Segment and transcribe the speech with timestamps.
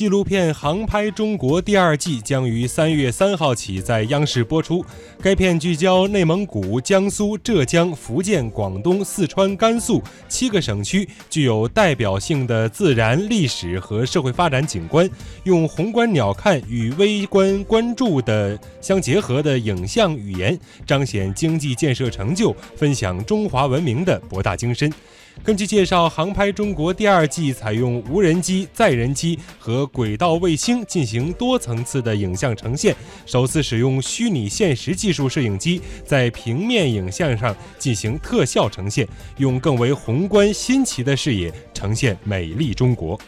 [0.00, 4.82] 纪录片《航拍中国》第二季将于三月三号起在央视播出。
[5.20, 15.06] 该片聚焦内蒙古、江苏、浙江、福建、广东、四川、甘肃七个省区具有代表性的自然、历史和社会发展景观，
[15.44, 24.90] 用宏观鸟瞰与微观关注的相结合的影像语言，彰显经济建设成就，分享中华文明的博大精深。
[25.42, 32.94] 根据介绍，《航拍中国》第二季采用无人机、载人机和轨道卫星进行多层次的影像呈现，
[33.26, 39.06] 首次使用虚拟现实技术摄影机在平面影像上进行特效呈现，
[39.38, 43.18] 用更为宏观新奇的视野呈现美丽中国。